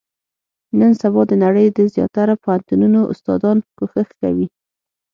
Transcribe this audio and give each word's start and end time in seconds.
نن 0.79 0.91
سبا، 1.01 1.21
د 1.27 1.33
نړۍ 1.43 1.67
د 1.71 1.79
زیاتره 1.93 2.33
پوهنتونو 2.43 2.99
استادان، 3.11 3.57
کوښښ 3.77 4.09
کوي. 4.21 4.47